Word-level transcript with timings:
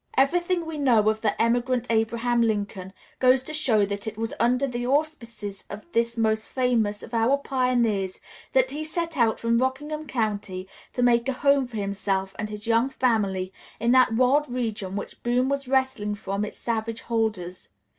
]Everything 0.25 0.65
we 0.65 0.79
know 0.79 1.09
of 1.11 1.21
the 1.21 1.39
emigrant 1.39 1.85
Abraham 1.91 2.41
Lincoln 2.41 2.91
goes 3.19 3.43
to 3.43 3.53
show 3.53 3.85
that 3.85 4.07
it 4.07 4.17
was 4.17 4.33
under 4.39 4.65
the 4.65 4.87
auspices 4.87 5.63
of 5.69 5.85
this 5.91 6.17
most 6.17 6.49
famous 6.49 7.03
of 7.03 7.13
our 7.13 7.37
pioneers 7.37 8.19
that 8.53 8.71
he 8.71 8.83
set 8.83 9.15
out 9.15 9.37
from 9.39 9.59
Rockingham 9.59 10.07
County 10.07 10.67
to 10.93 11.03
make 11.03 11.29
a 11.29 11.33
home 11.33 11.67
for 11.67 11.77
himself 11.77 12.33
and 12.39 12.49
his 12.49 12.65
young 12.65 12.89
family 12.89 13.53
in 13.79 13.91
that 13.91 14.13
wild 14.15 14.49
region 14.51 14.95
which 14.95 15.21
Boone 15.21 15.49
was 15.49 15.67
wresting 15.67 16.15
from 16.15 16.43
its 16.45 16.57
savage 16.57 17.01
holders. 17.01 17.69